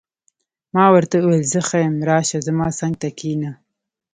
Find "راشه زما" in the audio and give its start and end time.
2.09-2.67